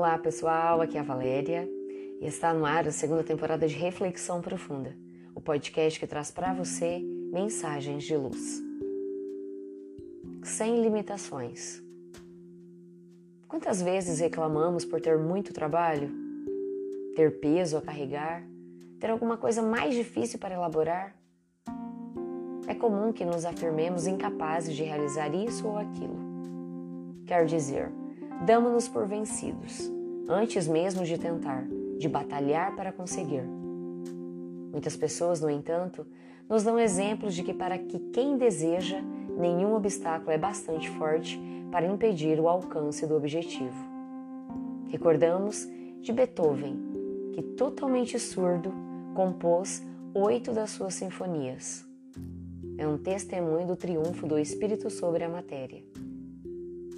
Olá 0.00 0.16
pessoal, 0.16 0.80
aqui 0.80 0.96
é 0.96 1.00
a 1.00 1.04
Valéria 1.04 1.68
e 2.22 2.26
está 2.26 2.54
no 2.54 2.64
ar 2.64 2.88
a 2.88 2.90
segunda 2.90 3.22
temporada 3.22 3.68
de 3.68 3.74
Reflexão 3.74 4.40
Profunda, 4.40 4.96
o 5.34 5.42
podcast 5.42 6.00
que 6.00 6.06
traz 6.06 6.30
para 6.30 6.54
você 6.54 7.00
mensagens 7.30 8.04
de 8.04 8.16
luz. 8.16 8.62
Sem 10.42 10.80
limitações. 10.80 11.82
Quantas 13.46 13.82
vezes 13.82 14.20
reclamamos 14.20 14.86
por 14.86 15.02
ter 15.02 15.18
muito 15.18 15.52
trabalho, 15.52 16.10
ter 17.14 17.38
peso 17.38 17.76
a 17.76 17.82
carregar, 17.82 18.42
ter 18.98 19.10
alguma 19.10 19.36
coisa 19.36 19.60
mais 19.60 19.94
difícil 19.94 20.38
para 20.38 20.54
elaborar? 20.54 21.14
É 22.66 22.74
comum 22.74 23.12
que 23.12 23.26
nos 23.26 23.44
afirmemos 23.44 24.06
incapazes 24.06 24.74
de 24.74 24.82
realizar 24.82 25.28
isso 25.34 25.68
ou 25.68 25.76
aquilo. 25.76 26.16
Quer 27.26 27.44
dizer, 27.44 27.92
damos-nos 28.40 28.88
por 28.88 29.06
vencidos, 29.06 29.90
antes 30.30 30.68
mesmo 30.68 31.04
de 31.04 31.18
tentar, 31.18 31.66
de 31.98 32.08
batalhar 32.08 32.76
para 32.76 32.92
conseguir. 32.92 33.42
Muitas 34.70 34.96
pessoas, 34.96 35.40
no 35.40 35.50
entanto, 35.50 36.06
nos 36.48 36.62
dão 36.62 36.78
exemplos 36.78 37.34
de 37.34 37.42
que 37.42 37.52
para 37.52 37.76
que 37.76 37.98
quem 38.12 38.38
deseja, 38.38 39.00
nenhum 39.36 39.74
obstáculo 39.74 40.30
é 40.30 40.38
bastante 40.38 40.88
forte 40.90 41.38
para 41.72 41.86
impedir 41.86 42.38
o 42.38 42.48
alcance 42.48 43.06
do 43.06 43.16
objetivo. 43.16 43.74
Recordamos 44.88 45.68
de 46.00 46.12
Beethoven, 46.12 46.76
que 47.32 47.42
totalmente 47.42 48.18
surdo 48.18 48.72
compôs 49.14 49.82
oito 50.14 50.52
das 50.52 50.70
suas 50.70 50.94
sinfonias. 50.94 51.84
É 52.78 52.86
um 52.86 52.96
testemunho 52.96 53.66
do 53.66 53.76
triunfo 53.76 54.26
do 54.26 54.38
espírito 54.38 54.90
sobre 54.90 55.24
a 55.24 55.28
matéria. 55.28 55.82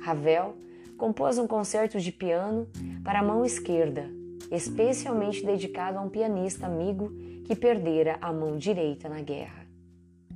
Ravel 0.00 0.56
compôs 0.98 1.38
um 1.38 1.46
concerto 1.46 1.98
de 1.98 2.12
piano 2.12 2.68
para 3.04 3.20
a 3.20 3.22
mão 3.22 3.44
esquerda, 3.44 4.10
especialmente 4.50 5.46
dedicado 5.46 5.96
a 5.96 6.02
um 6.02 6.10
pianista 6.10 6.66
amigo 6.66 7.10
que 7.44 7.54
perdera 7.54 8.18
a 8.20 8.32
mão 8.32 8.58
direita 8.58 9.08
na 9.08 9.22
guerra. 9.22 9.66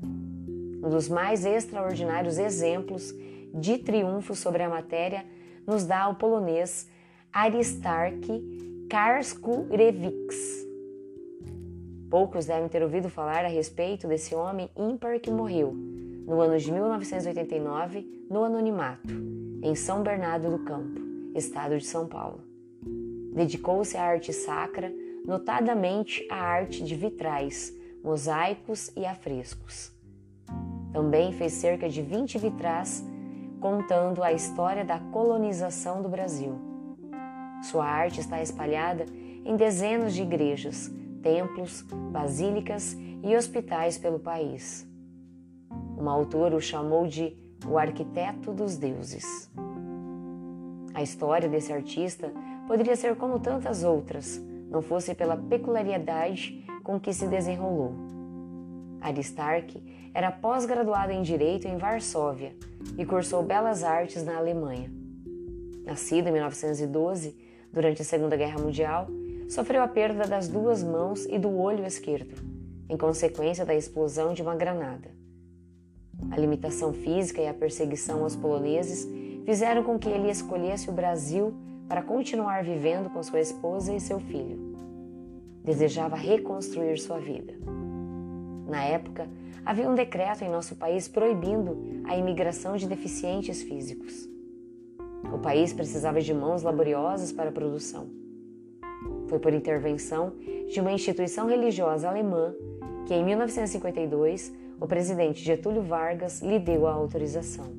Um 0.03 0.89
dos 0.89 1.09
mais 1.09 1.45
extraordinários 1.45 2.39
exemplos 2.39 3.13
de 3.53 3.79
triunfo 3.79 4.35
sobre 4.35 4.63
a 4.63 4.69
matéria 4.69 5.27
nos 5.67 5.85
dá 5.85 6.09
o 6.09 6.15
polonês 6.15 6.89
Aristark 7.33 8.27
Karskurewicz. 8.89 10.67
Poucos 12.09 12.47
devem 12.47 12.69
ter 12.69 12.83
ouvido 12.83 13.09
falar 13.09 13.45
a 13.45 13.49
respeito 13.49 14.07
desse 14.07 14.35
homem 14.35 14.71
ímpar 14.77 15.19
que 15.19 15.31
morreu 15.31 15.73
no 15.73 16.41
ano 16.41 16.59
de 16.59 16.71
1989 16.71 18.27
no 18.31 18.45
anonimato 18.45 19.52
em 19.63 19.77
São 19.77 20.03
Bernardo 20.03 20.51
do 20.51 20.59
Campo, 20.65 21.01
estado 21.37 21.79
de 21.79 21.87
São 21.87 22.09
Paulo. 22.09 22.41
Dedicou-se 23.33 23.97
à 23.97 24.03
arte 24.03 24.33
sacra, 24.33 24.93
notadamente 25.25 26.27
à 26.29 26.37
arte 26.37 26.83
de 26.83 26.97
vitrais, 26.97 27.73
mosaicos 28.03 28.91
e 28.97 29.07
afrescos. 29.07 29.93
Também 30.93 31.33
fez 31.33 31.53
cerca 31.53 31.89
de 31.89 32.03
20 32.03 32.39
vitrais 32.39 33.05
contando 33.61 34.23
a 34.23 34.33
história 34.33 34.85
da 34.85 34.99
colonização 34.99 36.03
do 36.03 36.09
Brasil. 36.09 36.59
Sua 37.63 37.87
arte 37.87 38.19
está 38.19 38.43
espalhada 38.43 39.07
em 39.45 39.55
dezenas 39.55 40.13
de 40.13 40.23
igrejas, 40.23 40.91
templos, 41.23 41.83
basílicas 42.11 42.97
e 43.23 43.37
hospitais 43.37 43.97
pelo 43.97 44.19
país. 44.19 44.85
Uma 45.97 46.13
autora 46.13 46.57
o 46.57 46.61
chamou 46.61 47.07
de 47.07 47.37
o 47.65 47.79
arquiteto 47.79 48.53
dos 48.53 48.77
deuses. 48.77 49.51
A 50.95 51.03
história 51.03 51.49
desse 51.49 51.73
artista 51.73 52.33
poderia 52.67 52.97
ser 52.97 53.17
como 53.17 53.41
tantas 53.41 53.83
outras, 53.83 54.41
não 54.71 54.83
fosse 54.83 55.15
pela 55.15 55.37
peculiaridade 55.37 56.65
com 56.83 56.99
que 56.99 57.13
se 57.13 57.27
desenrolou. 57.27 57.95
Aristark 59.01 59.83
era 60.15 60.31
pós-graduado 60.31 61.13
em 61.13 61.23
Direito 61.23 61.67
em 61.67 61.77
Varsóvia 61.77 62.55
e 62.97 63.05
cursou 63.05 63.43
Belas 63.43 63.83
Artes 63.83 64.25
na 64.25 64.37
Alemanha. 64.37 64.91
Nascido 65.85 66.29
em 66.29 66.33
1912, 66.33 67.37
durante 67.73 68.03
a 68.03 68.05
Segunda 68.05 68.37
Guerra 68.37 68.61
Mundial, 68.61 69.09
sofreu 69.49 69.83
a 69.83 69.89
perda 69.89 70.27
das 70.27 70.49
duas 70.49 70.83
mãos 70.83 71.25
e 71.27 71.39
do 71.39 71.51
olho 71.51 71.85
esquerdo, 71.85 72.35
em 72.89 72.97
consequência 72.97 73.65
da 73.65 73.75
explosão 73.75 74.33
de 74.33 74.43
uma 74.43 74.55
granada. 74.55 75.22
A 76.31 76.37
limitação 76.37 76.93
física 76.93 77.41
e 77.41 77.49
a 77.49 77.55
perseguição 77.55 78.23
aos 78.23 78.37
poloneses 78.37 79.09
fizeram 79.45 79.83
com 79.83 79.99
que 79.99 80.09
ele 80.09 80.31
escolhesse 80.31 80.89
o 80.89 80.93
Brasil 80.93 81.53
para 81.89 82.03
continuar 82.03 82.65
vivendo 82.65 83.11
com 83.11 83.23
sua 83.23 83.41
esposa 83.41 83.95
e 83.95 84.01
seu 84.01 84.19
filho. 84.19 84.73
Desejava 85.65 86.17
reconstruir 86.17 86.99
sua 86.99 87.19
vida. 87.19 87.55
Na 88.67 88.83
época, 88.83 89.29
havia 89.65 89.89
um 89.89 89.95
decreto 89.95 90.43
em 90.43 90.51
nosso 90.51 90.77
país 90.77 91.07
proibindo 91.07 91.77
a 92.05 92.17
imigração 92.17 92.77
de 92.77 92.89
deficientes 92.89 93.63
físicos. 93.63 94.29
O 95.33 95.39
país 95.39 95.73
precisava 95.73 96.21
de 96.21 96.33
mãos 96.33 96.63
laboriosas 96.63 97.33
para 97.33 97.51
a 97.51 97.53
produção. 97.53 98.07
Foi 99.29 99.39
por 99.39 99.53
intervenção 99.53 100.33
de 100.69 100.81
uma 100.81 100.93
instituição 100.93 101.47
religiosa 101.47 102.09
alemã 102.09 102.55
que, 103.07 103.15
em 103.15 103.25
1952, 103.25 104.53
o 104.83 104.87
presidente 104.89 105.45
Getúlio 105.45 105.81
Vargas 105.81 106.43
lhe 106.43 106.59
deu 106.59 106.89
a 106.89 106.93
autorização. 106.93 107.73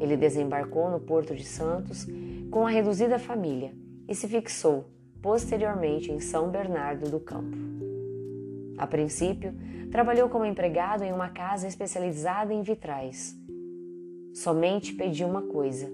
Ele 0.00 0.16
desembarcou 0.16 0.90
no 0.90 0.98
Porto 0.98 1.34
de 1.34 1.44
Santos 1.44 2.06
com 2.50 2.66
a 2.66 2.70
reduzida 2.70 3.18
família 3.18 3.74
e 4.08 4.14
se 4.14 4.26
fixou 4.26 4.86
posteriormente 5.20 6.10
em 6.10 6.18
São 6.18 6.48
Bernardo 6.48 7.10
do 7.10 7.20
Campo. 7.20 7.58
A 8.78 8.86
princípio, 8.86 9.54
trabalhou 9.90 10.30
como 10.30 10.46
empregado 10.46 11.04
em 11.04 11.12
uma 11.12 11.28
casa 11.28 11.68
especializada 11.68 12.54
em 12.54 12.62
vitrais. 12.62 13.36
Somente 14.32 14.94
pediu 14.94 15.28
uma 15.28 15.42
coisa: 15.42 15.92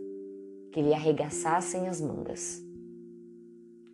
que 0.73 0.81
lhe 0.81 0.95
arregaçassem 0.95 1.89
as 1.89 2.01
mangas. 2.01 2.65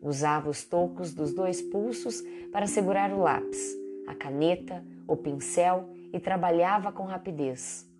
Usava 0.02 0.50
os 0.50 0.64
tocos 0.64 1.14
dos 1.14 1.32
dois 1.32 1.62
pulsos 1.62 2.22
para 2.52 2.66
segurar 2.66 3.10
o 3.10 3.20
lápis, 3.20 3.74
a 4.06 4.14
caneta, 4.14 4.84
o 5.08 5.16
pincel 5.16 5.93
e 6.14 6.20
trabalhava 6.20 6.92
com 6.92 7.02
rapidez. 7.02 7.90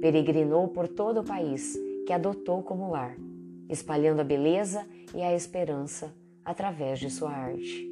Peregrinou 0.00 0.66
por 0.66 0.88
todo 0.88 1.20
o 1.20 1.24
país, 1.24 1.78
que 2.04 2.12
adotou 2.12 2.60
como 2.60 2.90
lar, 2.90 3.16
espalhando 3.68 4.20
a 4.20 4.24
beleza 4.24 4.84
e 5.14 5.22
a 5.22 5.32
esperança 5.32 6.12
através 6.44 6.98
de 6.98 7.08
sua 7.08 7.30
arte. 7.30 7.88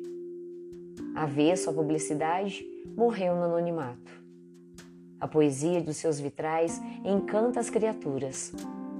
Avesso 1.14 1.70
à 1.70 1.72
publicidade, 1.72 2.66
morreu 2.96 3.36
no 3.36 3.44
anonimato. 3.44 4.10
A 5.20 5.28
poesia 5.28 5.80
dos 5.80 5.98
seus 5.98 6.18
vitrais 6.18 6.82
encanta 7.04 7.60
as 7.60 7.70
criaturas, 7.70 8.52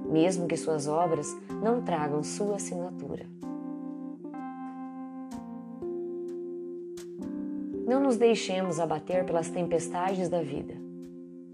mesmo 0.09 0.47
que 0.47 0.55
suas 0.55 0.87
obras 0.87 1.27
não 1.61 1.83
tragam 1.83 2.23
sua 2.23 2.55
assinatura. 2.55 3.25
Não 7.93 8.01
nos 8.01 8.17
deixemos 8.17 8.79
abater 8.79 9.23
pelas 9.23 9.51
tempestades 9.51 10.27
da 10.27 10.41
vida. 10.41 10.73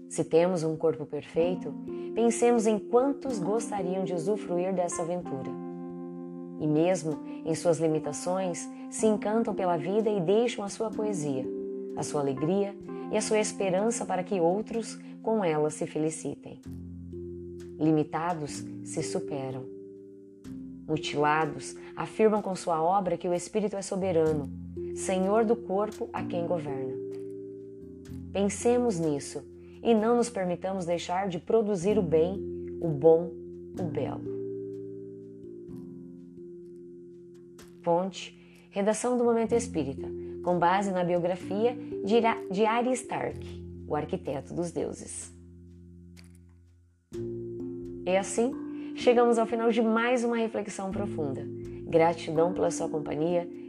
Se 0.08 0.24
temos 0.24 0.64
um 0.64 0.74
corpo 0.74 1.04
perfeito, 1.04 1.70
pensemos 2.14 2.66
em 2.66 2.78
quantos 2.78 3.38
gostariam 3.38 4.04
de 4.04 4.14
usufruir 4.14 4.72
dessa 4.74 5.02
aventura. 5.02 5.50
E 6.58 6.66
mesmo 6.66 7.18
em 7.44 7.54
suas 7.54 7.78
limitações, 7.78 8.66
se 8.88 9.06
encantam 9.06 9.54
pela 9.54 9.76
vida 9.76 10.08
e 10.08 10.18
deixam 10.18 10.64
a 10.64 10.70
sua 10.70 10.88
poesia, 10.88 11.44
a 11.94 12.02
sua 12.02 12.22
alegria 12.22 12.74
e 13.12 13.18
a 13.18 13.20
sua 13.20 13.38
esperança 13.38 14.06
para 14.06 14.24
que 14.24 14.40
outros 14.40 14.98
com 15.22 15.44
ela 15.44 15.68
se 15.68 15.86
felicitem. 15.86 16.58
Limitados 17.78 18.64
se 18.82 19.02
superam. 19.02 19.66
Mutilados 20.88 21.76
afirmam 21.94 22.40
com 22.40 22.56
sua 22.56 22.82
obra 22.82 23.18
que 23.18 23.28
o 23.28 23.34
Espírito 23.34 23.76
é 23.76 23.82
soberano 23.82 24.59
Senhor 24.94 25.44
do 25.44 25.56
corpo 25.56 26.08
a 26.12 26.22
quem 26.22 26.46
governa. 26.46 26.94
Pensemos 28.32 28.98
nisso 28.98 29.42
e 29.82 29.94
não 29.94 30.16
nos 30.16 30.28
permitamos 30.28 30.84
deixar 30.84 31.28
de 31.28 31.38
produzir 31.38 31.98
o 31.98 32.02
bem, 32.02 32.38
o 32.80 32.88
bom, 32.88 33.30
o 33.78 33.82
belo. 33.82 34.40
Fonte: 37.82 38.38
Redação 38.70 39.16
do 39.16 39.24
Momento 39.24 39.54
Espírita, 39.54 40.08
com 40.44 40.58
base 40.58 40.90
na 40.92 41.02
biografia 41.02 41.76
de 42.50 42.64
Aristark, 42.64 43.40
o 43.88 43.96
arquiteto 43.96 44.54
dos 44.54 44.70
deuses. 44.70 45.32
E 48.06 48.16
assim, 48.16 48.52
chegamos 48.96 49.38
ao 49.38 49.46
final 49.46 49.70
de 49.70 49.82
mais 49.82 50.24
uma 50.24 50.36
reflexão 50.36 50.90
profunda. 50.90 51.42
Gratidão 51.86 52.52
pela 52.52 52.70
sua 52.70 52.88
companhia 52.88 53.48